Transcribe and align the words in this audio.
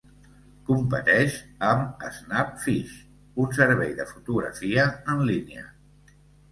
Competeix 0.69 1.35
amb 1.67 2.07
Snapfish, 2.17 2.97
un 3.45 3.55
servei 3.61 3.97
de 4.01 4.11
fotografia 4.17 4.93
en 5.15 5.27
línia. 5.33 5.71